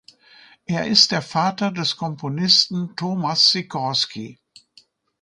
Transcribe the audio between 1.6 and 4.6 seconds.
des Komponisten Tomasz Sikorski.